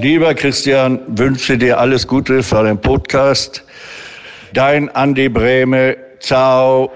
[0.00, 3.64] Lieber Christian, wünsche dir alles Gute für den Podcast.
[4.52, 5.96] Dein Andi Breme.
[6.20, 6.92] Ciao.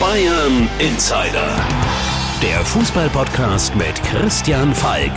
[0.00, 1.54] Bayern Insider.
[2.42, 5.12] Der Fußballpodcast mit Christian Falk.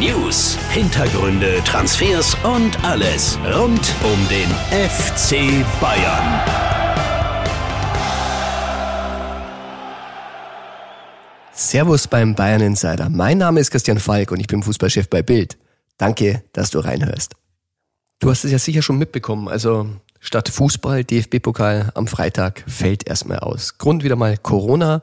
[0.00, 6.71] News, Hintergründe, Transfers und alles rund um den FC Bayern.
[11.68, 13.08] Servus beim Bayern Insider.
[13.08, 15.56] Mein Name ist Christian Falk und ich bin Fußballchef bei Bild.
[15.96, 17.34] Danke, dass du reinhörst.
[18.18, 19.46] Du hast es ja sicher schon mitbekommen.
[19.48, 19.86] Also
[20.18, 23.78] statt Fußball, DFB-Pokal am Freitag fällt erstmal aus.
[23.78, 25.02] Grund wieder mal Corona.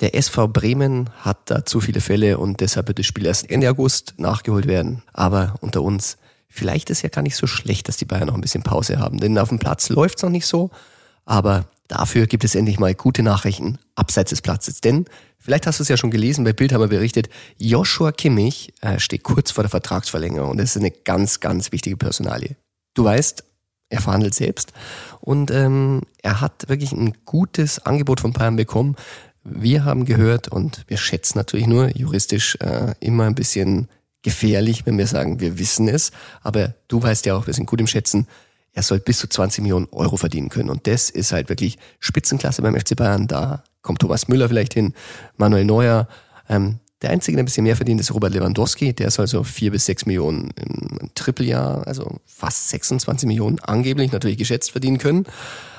[0.00, 3.70] Der SV Bremen hat da zu viele Fälle und deshalb wird das Spiel erst Ende
[3.70, 5.02] August nachgeholt werden.
[5.14, 8.42] Aber unter uns, vielleicht ist ja gar nicht so schlecht, dass die Bayern noch ein
[8.42, 9.18] bisschen Pause haben.
[9.18, 10.70] Denn auf dem Platz läuft's noch nicht so.
[11.24, 14.80] Aber dafür gibt es endlich mal gute Nachrichten abseits des Platzes.
[14.80, 15.06] Denn,
[15.38, 18.98] vielleicht hast du es ja schon gelesen, bei Bild haben wir berichtet, Joshua Kimmich äh,
[18.98, 22.56] steht kurz vor der Vertragsverlängerung und das ist eine ganz, ganz wichtige Personalie.
[22.94, 23.44] Du weißt,
[23.88, 24.72] er verhandelt selbst
[25.20, 28.96] und ähm, er hat wirklich ein gutes Angebot von Bayern bekommen.
[29.44, 33.88] Wir haben gehört und wir schätzen natürlich nur juristisch äh, immer ein bisschen
[34.22, 36.10] gefährlich, wenn wir sagen, wir wissen es.
[36.42, 38.26] Aber du weißt ja auch, wir sind gut im Schätzen.
[38.76, 40.68] Er soll bis zu 20 Millionen Euro verdienen können.
[40.68, 43.26] Und das ist halt wirklich Spitzenklasse beim FC Bayern.
[43.26, 44.92] Da kommt Thomas Müller vielleicht hin,
[45.38, 46.08] Manuel Neuer.
[46.46, 48.92] Ähm, der Einzige, der ein bisschen mehr verdient, ist Robert Lewandowski.
[48.92, 54.36] Der soll so vier bis sechs Millionen im Trippeljahr, also fast 26 Millionen angeblich natürlich
[54.36, 55.24] geschätzt verdienen können.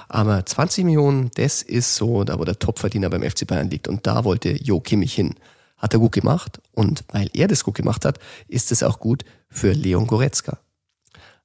[0.09, 3.88] Aber 20 Millionen, das ist so, da wo der Topverdiener beim FC Bayern liegt.
[3.88, 5.36] Und da wollte Jo Kimmich hin.
[5.78, 6.59] Hat er gut gemacht.
[6.73, 8.17] Und weil er das gut gemacht hat,
[8.48, 10.58] ist es auch gut für Leon Goretzka.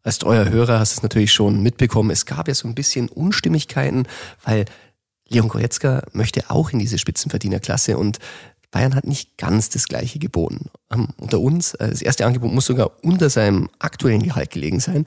[0.02, 2.10] Als treuer Hörer hast du es natürlich schon mitbekommen.
[2.10, 4.06] Es gab ja so ein bisschen Unstimmigkeiten,
[4.44, 4.64] weil
[5.28, 8.18] Leon Goretzka möchte auch in diese Spitzenverdienerklasse und
[8.72, 10.70] Bayern hat nicht ganz das gleiche geboten.
[10.88, 15.06] Um, unter uns, äh, das erste Angebot muss sogar unter seinem aktuellen Gehalt gelegen sein.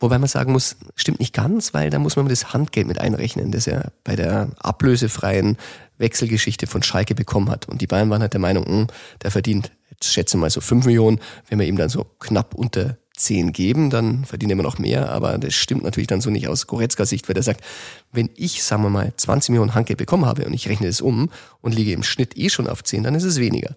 [0.00, 3.52] Wobei man sagen muss, stimmt nicht ganz, weil da muss man das Handgeld mit einrechnen,
[3.52, 5.56] das er bei der ablösefreien
[5.98, 7.68] Wechselgeschichte von Schalke bekommen hat.
[7.68, 8.86] Und die Bayern waren halt der Meinung, mh, hm,
[9.22, 12.96] der verdient, jetzt schätze mal so fünf Millionen, wenn wir ihm dann so knapp unter
[13.20, 16.48] zehn geben, dann verdient er immer noch mehr, aber das stimmt natürlich dann so nicht
[16.48, 17.64] aus Goretzkas Sicht, weil er sagt,
[18.12, 21.30] wenn ich, sagen wir mal, 20 Millionen Handgeld bekommen habe und ich rechne das um
[21.60, 23.76] und liege im Schnitt eh schon auf zehn, dann ist es weniger.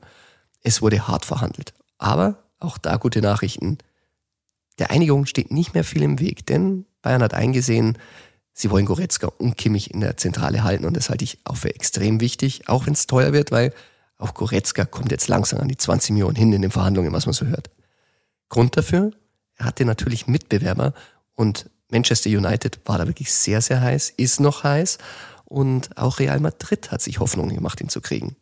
[0.62, 1.74] Es wurde hart verhandelt.
[1.98, 3.78] Aber auch da gute Nachrichten
[4.80, 7.98] der Einigung steht nicht mehr viel im Weg, denn Bayern hat eingesehen,
[8.54, 11.74] sie wollen Goretzka und Kimmich in der Zentrale halten und das halte ich auch für
[11.74, 13.74] extrem wichtig, auch wenn es teuer wird, weil
[14.18, 17.34] auch Goretzka kommt jetzt langsam an die 20 Millionen hin in den Verhandlungen, was man
[17.34, 17.70] so hört.
[18.50, 19.12] Grund dafür,
[19.58, 20.94] er hatte natürlich Mitbewerber
[21.36, 24.98] und Manchester United war da wirklich sehr, sehr heiß, ist noch heiß
[25.46, 28.36] und auch Real Madrid hat sich Hoffnungen gemacht, ihn zu kriegen.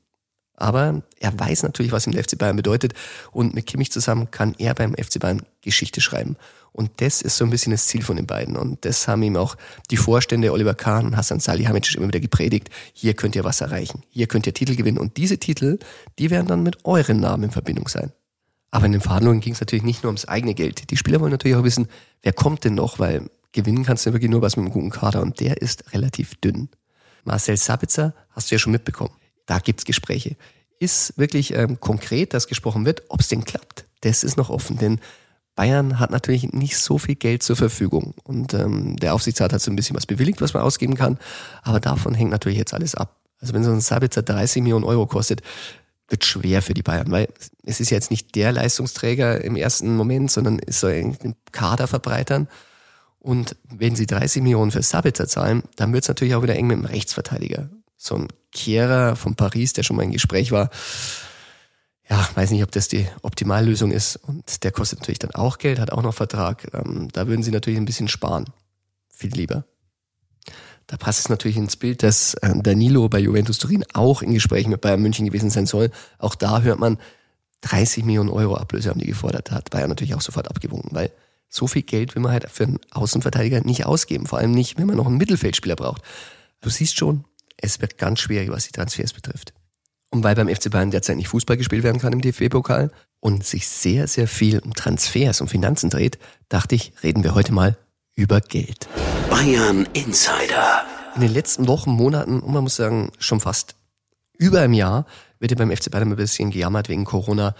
[0.61, 2.93] Aber er weiß natürlich, was ihm der FC Bayern bedeutet.
[3.31, 6.37] Und mit Kimmich zusammen kann er beim FC Bayern Geschichte schreiben.
[6.71, 8.55] Und das ist so ein bisschen das Ziel von den beiden.
[8.55, 9.57] Und das haben ihm auch
[9.89, 12.69] die Vorstände Oliver Kahn und Hassan Salihamidzic immer wieder gepredigt.
[12.93, 14.03] Hier könnt ihr was erreichen.
[14.09, 14.99] Hier könnt ihr Titel gewinnen.
[14.99, 15.79] Und diese Titel,
[16.19, 18.13] die werden dann mit euren Namen in Verbindung sein.
[18.71, 20.89] Aber in den Verhandlungen ging es natürlich nicht nur ums eigene Geld.
[20.89, 21.87] Die Spieler wollen natürlich auch wissen,
[22.21, 25.21] wer kommt denn noch, weil gewinnen kannst du wirklich nur was mit einem guten Kader
[25.21, 26.69] und der ist relativ dünn.
[27.25, 29.11] Marcel Sabitzer hast du ja schon mitbekommen.
[29.45, 30.37] Da gibt's Gespräche.
[30.79, 33.85] Ist wirklich ähm, konkret, dass gesprochen wird, ob es denn klappt.
[34.01, 34.99] Das ist noch offen, denn
[35.55, 38.15] Bayern hat natürlich nicht so viel Geld zur Verfügung.
[38.23, 41.19] Und ähm, der Aufsichtsrat hat so ein bisschen was bewilligt, was man ausgeben kann.
[41.61, 43.17] Aber davon hängt natürlich jetzt alles ab.
[43.39, 45.41] Also wenn so ein Sabitzer 30 Millionen Euro kostet,
[46.11, 47.29] wird schwer für die Bayern, weil
[47.63, 52.47] es ist jetzt nicht der Leistungsträger im ersten Moment, sondern es soll einen Kader verbreitern.
[53.19, 56.67] Und wenn sie 30 Millionen für Sabitzer zahlen, dann wird es natürlich auch wieder eng
[56.67, 57.69] mit dem Rechtsverteidiger
[58.01, 60.71] so ein Kehrer von Paris, der schon mal im Gespräch war.
[62.09, 64.15] Ja, weiß nicht, ob das die Optimallösung ist.
[64.15, 66.67] Und der kostet natürlich dann auch Geld, hat auch noch Vertrag.
[66.73, 68.45] Ähm, da würden sie natürlich ein bisschen sparen.
[69.07, 69.65] Viel lieber.
[70.91, 74.71] Da passt es natürlich ins Bild, dass äh, Danilo bei Juventus Turin auch in Gesprächen
[74.71, 75.89] mit Bayern München gewesen sein soll.
[76.17, 76.97] Auch da hört man,
[77.61, 79.51] 30 Millionen Euro Ablöse haben die gefordert.
[79.51, 81.09] Hat Bayern natürlich auch sofort abgewunken, weil
[81.47, 84.25] so viel Geld will man halt für einen Außenverteidiger nicht ausgeben.
[84.25, 86.01] Vor allem nicht, wenn man noch einen Mittelfeldspieler braucht.
[86.59, 87.23] Du siehst schon,
[87.55, 89.53] es wird ganz schwierig, was die Transfers betrifft.
[90.09, 92.91] Und weil beim FC Bayern derzeit nicht Fußball gespielt werden kann im DFB-Pokal
[93.21, 97.53] und sich sehr, sehr viel um Transfers und Finanzen dreht, dachte ich, reden wir heute
[97.53, 97.77] mal
[98.13, 98.89] über Geld.
[99.31, 100.83] Bayern Insider.
[101.15, 103.75] In den letzten Wochen, Monaten und man muss sagen, schon fast
[104.37, 105.05] über einem Jahr
[105.39, 107.55] wird ja beim FC Bayern ein bisschen gejammert wegen Corona.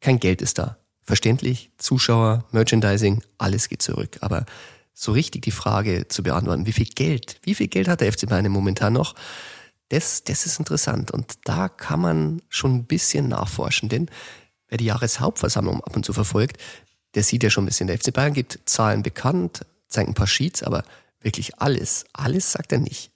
[0.00, 0.76] Kein Geld ist da.
[1.00, 4.18] Verständlich, Zuschauer, Merchandising, alles geht zurück.
[4.20, 4.44] Aber
[4.92, 8.28] so richtig die Frage zu beantworten, wie viel Geld, wie viel Geld hat der FC
[8.28, 9.14] Bayern momentan noch?
[9.88, 14.10] Das, das ist interessant und da kann man schon ein bisschen nachforschen, denn
[14.68, 16.58] wer die Jahreshauptversammlung ab und zu verfolgt,
[17.14, 17.86] der sieht ja schon ein bisschen.
[17.86, 20.84] Der FC Bayern gibt Zahlen bekannt, zeigt ein paar Sheets, aber
[21.20, 23.12] wirklich alles, alles sagt er nicht.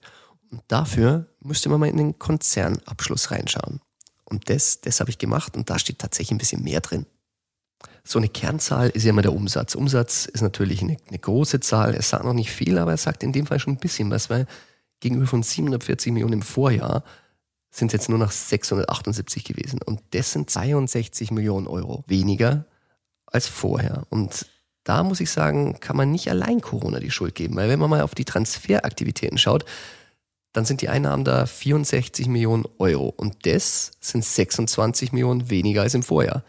[0.51, 3.81] Und dafür müsste man mal in den Konzernabschluss reinschauen.
[4.25, 7.07] Und das, das habe ich gemacht und da steht tatsächlich ein bisschen mehr drin.
[8.05, 9.75] So eine Kernzahl ist ja immer der Umsatz.
[9.75, 11.95] Umsatz ist natürlich eine, eine große Zahl.
[11.95, 14.31] Es sagt noch nicht viel, aber es sagt in dem Fall schon ein bisschen was,
[14.31, 14.47] weil
[15.01, 17.05] gegenüber von 740 Millionen im Vorjahr
[17.71, 19.81] sind es jetzt nur noch 678 gewesen.
[19.83, 22.67] Und das sind 62 Millionen Euro weniger
[23.27, 24.07] als vorher.
[24.11, 24.47] Und
[24.85, 27.91] da muss ich sagen, kann man nicht allein Corona die Schuld geben, weil wenn man
[27.91, 29.65] mal auf die Transferaktivitäten schaut,
[30.53, 35.95] dann sind die Einnahmen da 64 Millionen Euro und das sind 26 Millionen weniger als
[35.95, 36.45] im Vorjahr.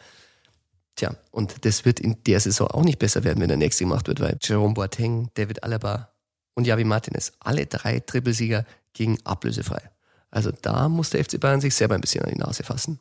[0.96, 4.08] Tja, und das wird in der Saison auch nicht besser werden, wenn der nächste gemacht
[4.08, 6.10] wird, weil Jerome Boateng, David Alaba
[6.54, 9.82] und Javi Martinez, alle drei Trippelsieger gegen ablösefrei.
[10.30, 13.00] Also da muss der FC Bayern sich selber ein bisschen an die Nase fassen.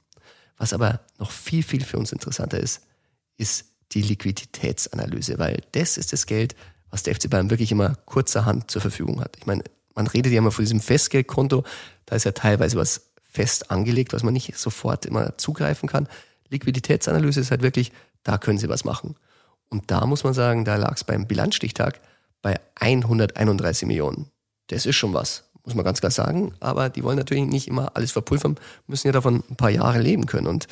[0.56, 2.82] Was aber noch viel, viel für uns interessanter ist,
[3.36, 6.54] ist die Liquiditätsanalyse, weil das ist das Geld,
[6.90, 9.36] was der FC Bayern wirklich immer kurzerhand zur Verfügung hat.
[9.38, 9.64] Ich meine,
[9.94, 11.64] man redet ja immer von diesem Festgeldkonto,
[12.06, 16.08] da ist ja teilweise was fest angelegt, was man nicht sofort immer zugreifen kann.
[16.50, 17.92] Liquiditätsanalyse ist halt wirklich,
[18.22, 19.16] da können Sie was machen.
[19.70, 22.00] Und da muss man sagen, da lag es beim Bilanzstichtag
[22.42, 24.30] bei 131 Millionen.
[24.68, 26.54] Das ist schon was, muss man ganz klar sagen.
[26.60, 30.26] Aber die wollen natürlich nicht immer alles verpulvern, müssen ja davon ein paar Jahre leben
[30.26, 30.46] können.
[30.46, 30.68] Und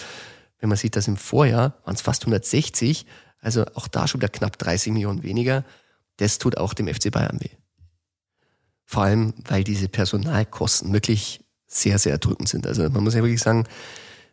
[0.62, 3.04] wenn man sieht, dass im Vorjahr waren es fast 160,
[3.40, 5.64] also auch da schon wieder knapp 30 Millionen weniger,
[6.18, 7.50] das tut auch dem FC Bayern weh.
[8.84, 12.68] Vor allem, weil diese Personalkosten wirklich sehr, sehr erdrückend sind.
[12.68, 13.64] Also man muss ja wirklich sagen,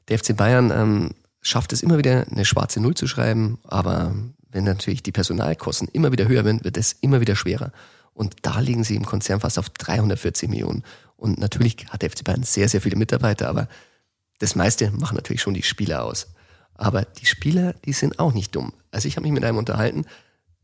[0.07, 4.13] der FC Bayern ähm, schafft es immer wieder, eine schwarze Null zu schreiben, aber
[4.51, 7.71] wenn natürlich die Personalkosten immer wieder höher werden, wird es immer wieder schwerer.
[8.13, 10.83] Und da liegen sie im Konzern fast auf 340 Millionen.
[11.15, 13.67] Und natürlich hat der FC Bayern sehr, sehr viele Mitarbeiter, aber
[14.39, 16.27] das meiste machen natürlich schon die Spieler aus.
[16.73, 18.73] Aber die Spieler, die sind auch nicht dumm.
[18.91, 20.05] Also ich habe mich mit einem unterhalten,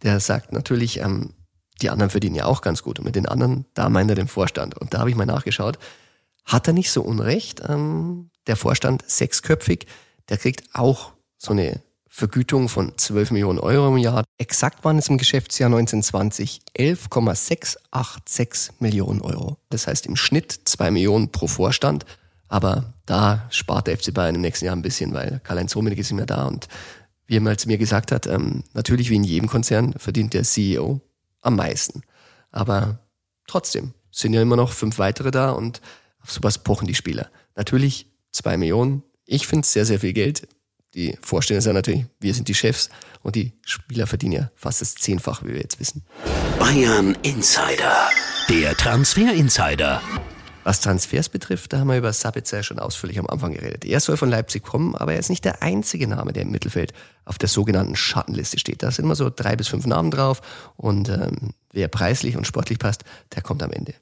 [0.01, 1.33] der sagt natürlich, ähm,
[1.81, 2.99] die anderen verdienen ja auch ganz gut.
[2.99, 4.77] Und mit den anderen, da meint er den Vorstand.
[4.77, 5.77] Und da habe ich mal nachgeschaut,
[6.45, 7.61] hat er nicht so unrecht.
[7.67, 9.87] Ähm, der Vorstand sechsköpfig,
[10.29, 14.23] der kriegt auch so eine Vergütung von 12 Millionen Euro im Jahr.
[14.37, 19.57] Exakt waren es im Geschäftsjahr 1920 11,686 Millionen Euro.
[19.69, 22.05] Das heißt im Schnitt zwei Millionen pro Vorstand.
[22.47, 26.11] Aber da spart der FC Bayern im nächsten Jahr ein bisschen, weil Karl-Heinz Rummenigge ist
[26.11, 26.45] nicht mehr da.
[26.45, 26.67] Und
[27.27, 30.43] wie er mal zu mir gesagt hat, ähm, natürlich wie in jedem Konzern verdient der
[30.43, 31.01] CEO
[31.41, 32.03] am meisten.
[32.51, 32.99] Aber
[33.47, 35.81] trotzdem sind ja immer noch fünf weitere da und
[36.21, 37.29] auf sowas pochen die Spieler.
[37.55, 39.03] Natürlich zwei Millionen.
[39.25, 40.47] Ich finde es sehr, sehr viel Geld.
[40.93, 42.89] Die ist ja natürlich, wir sind die Chefs
[43.21, 46.03] und die Spieler verdienen ja fast das Zehnfach, wie wir jetzt wissen.
[46.57, 48.09] Bayern Insider.
[48.49, 50.01] Der Transfer Insider.
[50.65, 53.85] Was Transfers betrifft, da haben wir über Sabitzer schon ausführlich am Anfang geredet.
[53.85, 56.91] Er soll von Leipzig kommen, aber er ist nicht der einzige Name, der im Mittelfeld
[57.23, 58.81] auf der sogenannten Schattenliste steht.
[58.81, 60.41] Da sind immer so drei bis fünf Namen drauf
[60.75, 63.03] und ähm, wer preislich und sportlich passt,
[63.35, 63.93] der kommt am Ende.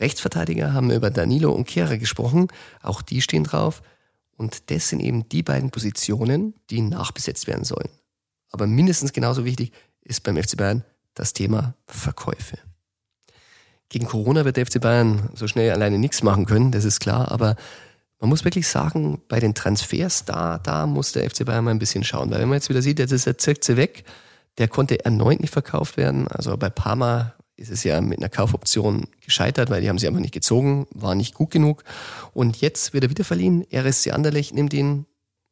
[0.00, 2.48] Rechtsverteidiger haben wir über Danilo und Kehrer gesprochen,
[2.80, 3.82] auch die stehen drauf
[4.38, 7.90] und das sind eben die beiden Positionen, die nachbesetzt werden sollen.
[8.52, 10.82] Aber mindestens genauso wichtig ist beim FC Bayern
[11.12, 12.56] das Thema Verkäufe.
[13.92, 17.30] Gegen Corona wird der FC Bayern so schnell alleine nichts machen können, das ist klar,
[17.30, 17.56] aber
[18.20, 21.78] man muss wirklich sagen, bei den Transfers, da, da muss der FC Bayern mal ein
[21.78, 22.30] bisschen schauen.
[22.30, 24.04] Weil wenn man jetzt wieder sieht, jetzt ist der Zirkze weg,
[24.56, 26.26] der konnte erneut nicht verkauft werden.
[26.28, 30.20] Also bei Parma ist es ja mit einer Kaufoption gescheitert, weil die haben sie einfach
[30.20, 31.84] nicht gezogen, war nicht gut genug.
[32.32, 33.66] Und jetzt wird er wieder verliehen.
[33.70, 35.04] RSC Anderlecht nimmt ihn.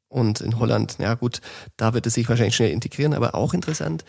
[0.08, 1.42] Und in Holland, ja gut,
[1.76, 4.06] da wird er sich wahrscheinlich schnell integrieren, aber auch interessant,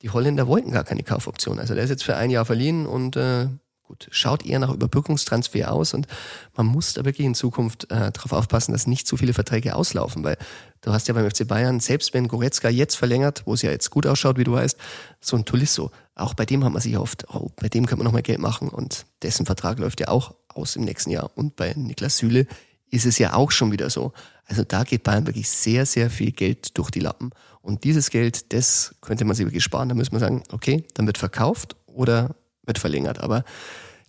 [0.00, 1.58] die Holländer wollten gar keine Kaufoption.
[1.58, 3.48] Also der ist jetzt für ein Jahr verliehen und äh,
[3.94, 6.08] gut, schaut eher nach Überbrückungstransfer aus und
[6.56, 10.24] man muss da wirklich in Zukunft äh, darauf aufpassen, dass nicht zu viele Verträge auslaufen,
[10.24, 10.36] weil
[10.80, 13.90] du hast ja beim FC Bayern, selbst wenn Goretzka jetzt verlängert, wo es ja jetzt
[13.90, 14.76] gut ausschaut, wie du weißt,
[15.20, 18.06] so ein Tolisso, auch bei dem hat man sich oft, oh, bei dem könnte man
[18.06, 21.54] noch mal Geld machen und dessen Vertrag läuft ja auch aus im nächsten Jahr und
[21.54, 22.46] bei Niklas Süle
[22.90, 24.12] ist es ja auch schon wieder so.
[24.46, 27.30] Also da geht Bayern wirklich sehr, sehr viel Geld durch die Lappen.
[27.60, 29.88] Und dieses Geld, das könnte man sich wirklich sparen.
[29.88, 33.20] Da muss man sagen, okay, dann wird verkauft oder wird verlängert.
[33.20, 33.44] Aber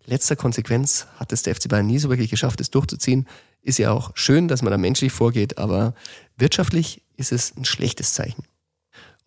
[0.06, 3.28] letzter Konsequenz hat es der FC Bayern nie so wirklich geschafft, es durchzuziehen.
[3.62, 5.94] Ist ja auch schön, dass man da menschlich vorgeht, aber
[6.38, 8.44] wirtschaftlich ist es ein schlechtes Zeichen.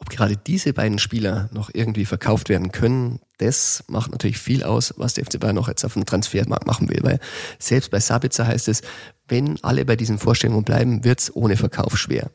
[0.00, 4.94] Ob gerade diese beiden Spieler noch irgendwie verkauft werden können, das macht natürlich viel aus,
[4.97, 7.00] was der FC Bayern noch jetzt auf dem Transfermarkt machen will.
[7.02, 7.18] Weil
[7.58, 8.82] selbst bei Sabitzer heißt es,
[9.26, 12.30] wenn alle bei diesen Vorstellungen bleiben, wird's ohne Verkauf schwer.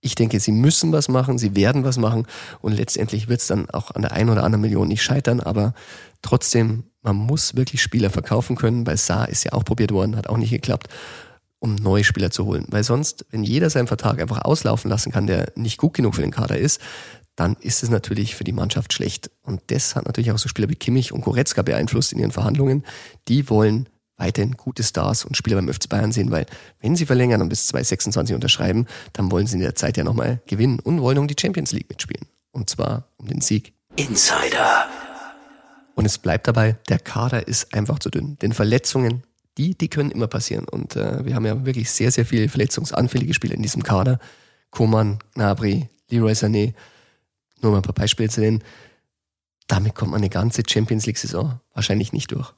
[0.00, 2.26] Ich denke, sie müssen was machen, sie werden was machen
[2.60, 5.74] und letztendlich wird es dann auch an der einen oder anderen Million nicht scheitern, aber
[6.22, 8.84] trotzdem, man muss wirklich Spieler verkaufen können.
[8.84, 10.88] Bei Saar ist ja auch probiert worden, hat auch nicht geklappt.
[11.60, 12.64] um neue Spieler zu holen.
[12.70, 16.22] Weil sonst, wenn jeder seinen Vertrag einfach auslaufen lassen kann, der nicht gut genug für
[16.22, 16.80] den Kader ist,
[17.36, 19.30] dann ist es natürlich für die Mannschaft schlecht.
[19.42, 22.84] Und das hat natürlich auch so Spieler wie Kimmich und Goretzka beeinflusst in ihren Verhandlungen.
[23.28, 23.88] Die wollen
[24.20, 26.46] weiterhin gute Stars und Spieler beim FC Bayern sehen, weil
[26.80, 30.40] wenn sie verlängern und bis 2026 unterschreiben, dann wollen sie in der Zeit ja nochmal
[30.46, 32.26] gewinnen und wollen um die Champions League mitspielen.
[32.52, 33.72] Und zwar um den Sieg.
[33.96, 34.86] Insider.
[35.94, 38.38] Und es bleibt dabei, der Kader ist einfach zu dünn.
[38.40, 39.22] Denn Verletzungen,
[39.58, 40.66] die, die können immer passieren.
[40.68, 44.18] Und äh, wir haben ja wirklich sehr, sehr viele verletzungsanfällige Spieler in diesem Kader.
[44.70, 46.74] Koman, Gnabry, Leroy Sané,
[47.60, 48.62] nur mal ein paar Beispiele zu nennen.
[49.66, 52.52] Damit kommt man eine ganze Champions League-Saison wahrscheinlich nicht durch.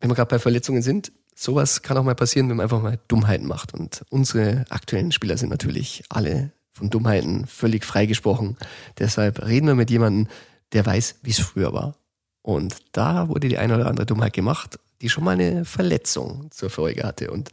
[0.00, 2.98] Wenn wir gerade bei Verletzungen sind, sowas kann auch mal passieren, wenn man einfach mal
[3.08, 3.74] Dummheiten macht.
[3.74, 8.56] Und unsere aktuellen Spieler sind natürlich alle von Dummheiten völlig freigesprochen.
[8.98, 10.28] Deshalb reden wir mit jemandem,
[10.72, 11.96] der weiß, wie es früher war.
[12.42, 16.70] Und da wurde die eine oder andere Dummheit gemacht, die schon mal eine Verletzung zur
[16.70, 17.30] Folge hatte.
[17.30, 17.50] Und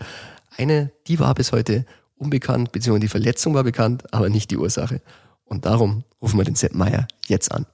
[0.56, 1.86] eine, die war bis heute
[2.16, 5.02] unbekannt, beziehungsweise die Verletzung war bekannt, aber nicht die Ursache.
[5.44, 7.66] Und darum rufen wir den Sepp Meier jetzt an.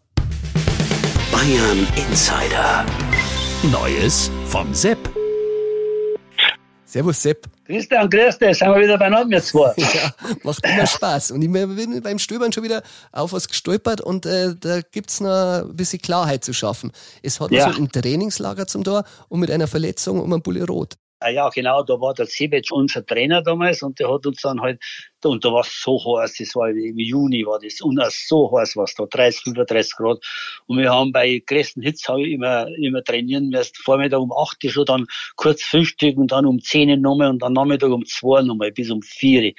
[1.31, 2.85] Bayern Insider.
[3.63, 4.97] Neues vom Sepp.
[6.85, 7.45] Servus Sepp.
[7.65, 9.73] Christian, grüß dich, sind wir wieder beieinander, wir zwei.
[9.77, 10.11] Ja,
[10.43, 11.31] macht immer Spaß.
[11.31, 15.61] Und ich bin beim Stöbern schon wieder auf was gestolpert und äh, da gibt's noch
[15.61, 16.91] ein bisschen Klarheit zu schaffen.
[17.21, 17.71] Es hat Ja.
[17.71, 20.95] so ein Trainingslager zum Tor und mit einer Verletzung um ein Bulle Rot.
[21.23, 24.59] Ah ja, genau, da war der Sibic unser Trainer damals und der hat uns dann
[24.59, 24.81] halt,
[25.23, 28.75] und da war es so heiß, das war im Juni, war das, und so heiß
[28.75, 30.17] war es da, 30, 35 Grad.
[30.65, 34.63] Und wir haben bei größten Hitze hab ich immer, immer trainieren müssen, Vormittag um 8
[34.63, 38.03] Uhr schon, dann kurz Frühstück und dann um 10 Uhr nochmal und dann Nachmittag um
[38.03, 39.51] 2 Uhr nochmal bis um 4 Uhr.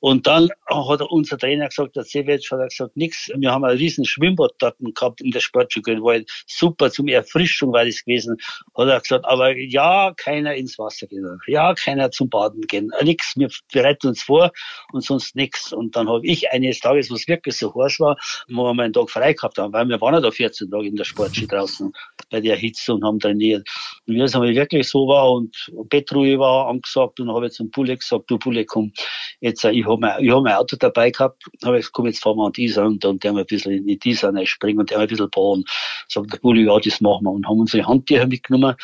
[0.00, 3.76] Und dann hat er unser Trainer gesagt, der Sevic hat gesagt, nix, wir haben ein
[3.76, 8.36] riesen Schwimmbad dort gehabt in der Sportschule, war halt super zum Erfrischung war das gewesen.
[8.76, 13.34] Hat er gesagt, aber ja, keiner ins Wasser gehen, ja, keiner zum Baden gehen, nix,
[13.36, 14.52] wir bereiten uns vor
[14.92, 15.72] und sonst nix.
[15.72, 18.16] Und dann habe ich eines Tages, wo es wirklich so heiß war,
[18.48, 20.86] wo wir mal einen Tag frei gehabt haben, weil wir waren ja da 14 Tage
[20.86, 21.92] in der Sportschule draußen
[22.30, 23.68] bei der Hitze und haben trainiert.
[24.06, 27.96] Und wie es einmal wirklich so war und Bettruhe war angesagt und habe zum Bulle
[27.96, 28.92] gesagt, du Bulle, komm,
[29.40, 32.22] jetzt, ich habe mein, ich hab mein Auto dabei gehabt, habe ich gesagt, komm, jetzt
[32.22, 34.98] fahren wir an die Isar und, der ein bisschen in die Isar springen und der
[34.98, 35.64] ein bisschen bauen.
[36.08, 37.30] Sagt der Bulli, ja, das machen wir.
[37.30, 38.76] Und haben unsere Handtücher mitgenommen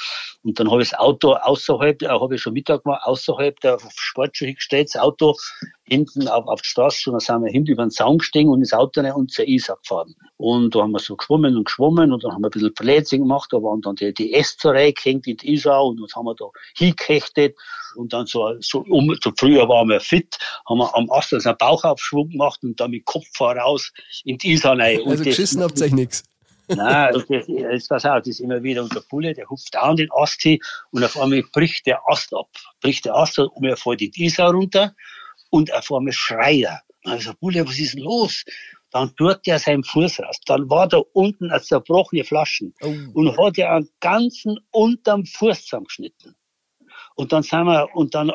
[0.47, 3.79] und dann habe ich das Auto außerhalb, äh, habe ich schon Mittag gemacht, außerhalb der
[3.97, 5.35] Sportschule gestellt, das Auto
[5.83, 8.61] hinten auf, auf die Straße schon, dann sind wir hinten über den Zaun gestiegen und
[8.61, 10.15] das Auto rein und zur Isar gefahren.
[10.37, 13.21] Und da haben wir so geschwommen und geschwommen und dann haben wir ein bisschen Verletzung
[13.23, 16.37] gemacht, da waren dann die, die Äste reingehängt in die Isar und das haben wir
[16.37, 16.45] da
[16.77, 17.57] hingekechtet
[17.97, 20.39] und dann so, so, um, so früher waren wir fit,
[20.69, 23.93] haben wir am Ast also einen Bauchaufschwung gemacht und dann mit Kopf voraus
[24.25, 25.01] in die Isar rein.
[25.01, 26.23] Und Also geschissen habt ihr euch nix.
[26.69, 29.83] Nein, das, das, das, pass auf, das ist immer wieder unter Bulle, der hupft da
[29.83, 30.59] an den Ast hin
[30.91, 32.49] und auf einmal bricht der Ast ab.
[32.81, 34.95] Bricht der Ast ab und er fällt die Isar runter
[35.51, 36.83] und auf einmal schreit er.
[37.05, 38.45] Und ich sag, Bulle, was ist denn los?
[38.91, 40.41] Dann tut der seinen Fuß raus.
[40.47, 42.95] Dann war da unten eine zerbrochene Flaschen Oh.
[43.15, 46.35] und hat er einen ganzen unterm Fuß zusammengeschnitten.
[47.15, 48.33] Und dann sind wir, und dann,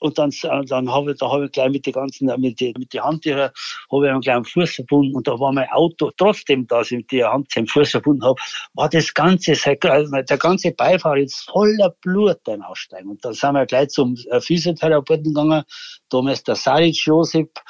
[0.00, 0.32] und dann,
[0.66, 3.52] dann habe ich, da habe ich gleich mit den ganzen, mit die, mit die Handtücher,
[3.92, 7.32] habe ich einen kleinen Fuß verbunden und da war mein Auto, trotzdem, dass ich der
[7.32, 8.40] Hand den Fuß verbunden habe,
[8.74, 13.10] war das ganze, also der ganze Beifahrer jetzt voller Blut dann aussteigen.
[13.10, 15.64] Und dann sind wir gleich zum äh, Physiotherapeuten gegangen,
[16.08, 17.60] damals der Saric Josip,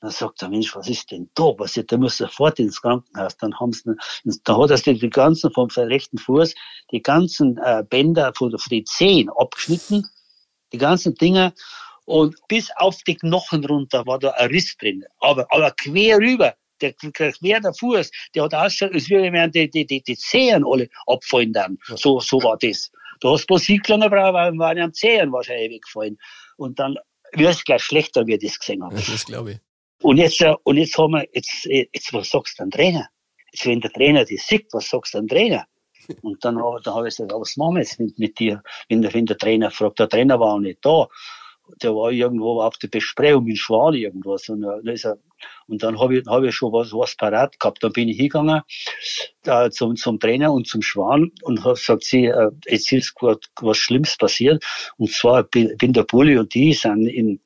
[0.00, 1.90] dann sagt er, Mensch, was ist denn da passiert?
[1.90, 3.36] Der muss sofort ins Krankenhaus.
[3.38, 3.96] Dann haben sie,
[4.44, 6.54] da hat er sich die ganzen vom rechten Fuß,
[6.92, 10.06] die ganzen äh, Bänder von, von den Zehen abgeschnitten,
[10.76, 11.52] die ganzen Dinger.
[12.04, 15.04] Und bis auf die Knochen runter war da ein Riss drin.
[15.20, 19.68] Aber, aber quer rüber, der, quer der Fuß, der hat ausgeschaut, als würde wären die,
[19.68, 21.78] die, die, die Zehen alle abfallen dann.
[21.84, 22.90] So, so war das.
[23.20, 26.18] Da hast du bloß hingelangen, weil waren am Zehen wahrscheinlich weggefallen.
[26.56, 26.96] Und dann
[27.32, 28.94] wird es gleich schlechter, wie ich das gesehen habe.
[28.94, 29.58] Das glaube ich.
[30.02, 33.08] Und jetzt, und jetzt haben wir, jetzt, jetzt, was sagst du dem Trainer?
[33.50, 35.66] Jetzt, wenn der Trainer das sieht, was sagst du dem Trainer?
[36.22, 38.62] Und dann, dann habe ich gesagt, was machen wir jetzt mit, mit dir?
[38.88, 41.08] Wenn der, wenn der Trainer fragt, der Trainer war nicht da.
[41.82, 44.48] Der war irgendwo auf der Besprechung in Schwan irgendwas.
[44.48, 45.18] Und, äh, da ist er,
[45.66, 47.82] und dann habe ich, hab ich schon was, was parat gehabt.
[47.82, 48.62] Dann bin ich hingegangen
[49.44, 53.76] äh, zum, zum Trainer und zum Schwan und habe gesagt, sie, äh, jetzt ist was
[53.76, 54.64] Schlimmes passiert.
[54.96, 57.40] Und zwar bin, bin der Bulli und die sind in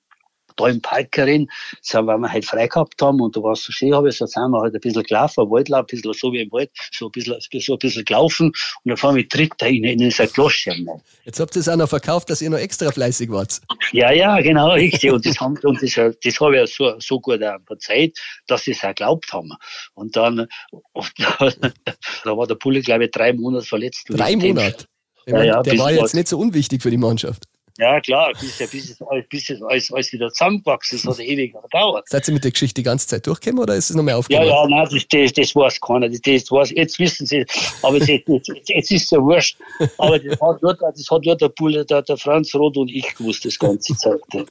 [0.61, 1.49] da im Parkerin,
[1.83, 4.17] so, weil wir halt frei gehabt haben und da war es so schön, habe ich
[4.17, 6.71] so, sind wir halt ein bisschen gelaufen, ein Waldlauf, ein bisschen so wie im Wald,
[6.93, 8.53] so ein bisschen, so ein bisschen gelaufen
[8.85, 10.87] und auf einmal tritt er in, in sein rein.
[11.25, 13.61] Jetzt habt ihr es auch noch verkauft, dass ihr noch extra fleißig wart.
[13.93, 15.11] Ja, ja, genau, richtig.
[15.11, 18.73] Und das haben, und das, das habe ich so, so gut auch verzeiht, dass sie
[18.73, 19.53] es auch geglaubt haben.
[19.95, 20.47] Und dann,
[20.93, 24.05] und da war der Pulle, glaube ich, drei Monate verletzt.
[24.09, 24.87] Drei Monate.
[25.27, 27.45] Ja, ja, der war jetzt nicht so unwichtig für die Mannschaft.
[27.81, 28.97] Ja, klar, bis, bis,
[29.31, 32.07] bis es alles, alles wieder zusammengewachsen ist, hat ewig gedauert.
[32.11, 34.49] Seid ihr mit der Geschichte die ganze Zeit durchgekommen oder ist es noch mehr aufgegangen?
[34.49, 36.11] Ja, ja, nein, das, das, das weiß keiner.
[36.11, 37.47] Das, das weiß, jetzt wissen sie,
[37.83, 39.57] aber jetzt, jetzt, jetzt ist es ja wurscht.
[39.97, 43.15] Aber das hat nur, das hat nur der, Bulle, der, der Franz Roth und ich
[43.15, 44.21] gewusst, das ganze Zeit.
[44.35, 44.45] Ja.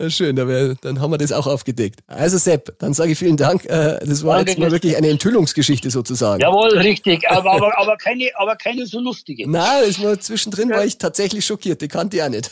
[0.00, 2.00] Ja, schön, dann haben wir das auch aufgedeckt.
[2.08, 3.64] Also Sepp, dann sage ich vielen Dank.
[3.64, 6.40] Äh, das war Danke, jetzt mal wirklich eine Enthüllungsgeschichte sozusagen.
[6.40, 9.48] Jawohl, richtig, aber, aber, aber, keine, aber keine so lustige.
[9.48, 10.78] Nein, ist nur zwischendrin ja.
[10.78, 11.80] war ich tatsächlich schockiert.
[11.80, 12.50] Die kann kannte ich auch nicht.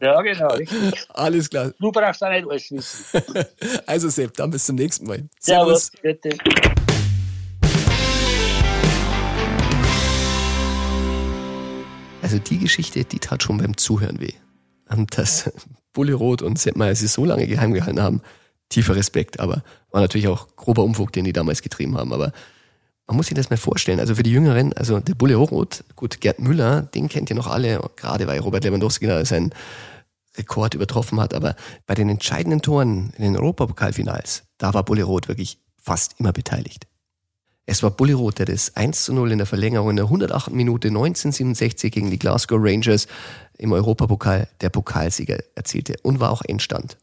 [0.00, 1.06] Ja, genau, richtig.
[1.10, 1.72] Alles klar.
[1.78, 3.22] Du brauchst auch nicht alles wissen.
[3.86, 5.28] Also Sepp, dann bis zum nächsten Mal.
[5.40, 5.86] Servus.
[5.86, 6.02] Servus.
[6.02, 6.30] Bitte.
[12.22, 14.32] Also die Geschichte, die tat schon beim Zuhören weh.
[15.10, 15.50] Dass
[15.92, 18.22] Bulle Rot und Sepp Meier sie so lange geheim gehalten haben,
[18.68, 22.12] tiefer Respekt, aber war natürlich auch grober Umfug, den die damals getrieben haben.
[22.12, 22.32] Aber
[23.12, 24.00] man muss sich das mal vorstellen.
[24.00, 27.46] Also für die Jüngeren, also der Bulle Roth, gut, Gerd Müller, den kennt ihr noch
[27.46, 29.54] alle, gerade weil Robert Lewandowski da seinen
[30.38, 31.34] Rekord übertroffen hat.
[31.34, 31.54] Aber
[31.86, 36.86] bei den entscheidenden Toren in den Europapokalfinals, da war Bulle Roth wirklich fast immer beteiligt.
[37.66, 40.50] Es war Bulle Roth, der das 1 zu 0 in der Verlängerung in der 108.
[40.52, 43.08] Minute 1967 gegen die Glasgow Rangers
[43.58, 46.96] im Europapokal der Pokalsieger erzielte und war auch Endstand.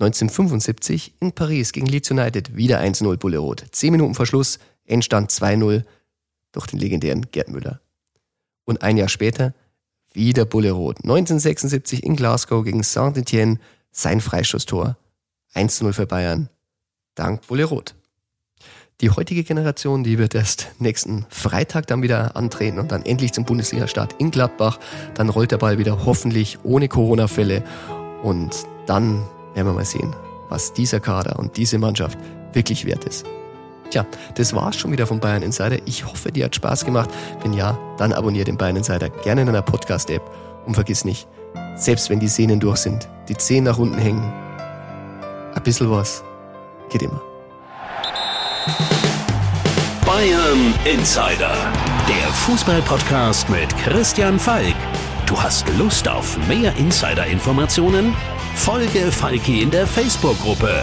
[0.00, 3.66] 1975 in Paris gegen Leeds United wieder 1-0 Bulle Roth.
[3.70, 5.84] Zehn Minuten vor Schluss Endstand 2-0
[6.52, 7.80] durch den legendären Gerd Müller.
[8.64, 9.54] Und ein Jahr später
[10.12, 10.98] wieder Bulle Rot.
[11.02, 13.58] 1976 in Glasgow gegen Saint-Etienne
[13.90, 14.96] sein Freistoßtor.
[15.54, 16.48] 1-0 für Bayern.
[17.14, 17.94] Dank Bulle Rot.
[19.00, 23.44] Die heutige Generation, die wird erst nächsten Freitag dann wieder antreten und dann endlich zum
[23.44, 24.78] Bundesliga-Start in Gladbach.
[25.14, 27.64] Dann rollt der Ball wieder hoffentlich ohne Corona-Fälle.
[28.22, 29.24] Und dann
[29.54, 30.14] werden wir mal sehen,
[30.48, 32.18] was dieser Kader und diese Mannschaft
[32.52, 33.26] wirklich wert ist.
[33.94, 35.78] Tja, das war's schon wieder von Bayern Insider.
[35.84, 37.08] Ich hoffe, dir hat Spaß gemacht.
[37.44, 40.20] Wenn ja, dann abonniere den Bayern Insider gerne in einer Podcast-App.
[40.66, 41.28] Und vergiss nicht,
[41.76, 44.32] selbst wenn die Sehnen durch sind, die Zehen nach unten hängen,
[45.54, 46.24] ein bisschen was
[46.90, 47.22] geht immer.
[50.04, 51.54] Bayern Insider,
[52.08, 54.74] der Fußball-Podcast mit Christian Falk.
[55.26, 58.12] Du hast Lust auf mehr Insider-Informationen?
[58.56, 60.82] Folge Falki in der Facebook-Gruppe